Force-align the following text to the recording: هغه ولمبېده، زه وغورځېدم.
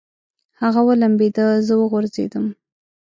هغه 0.61 0.81
ولمبېده، 0.87 1.47
زه 1.67 1.73
وغورځېدم. 1.79 2.45